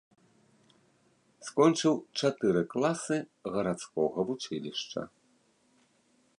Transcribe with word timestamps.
Скончыў 1.49 1.93
чатыры 2.19 2.63
класы 2.73 3.17
гарадскога 3.57 4.19
вучылішча. 4.31 5.01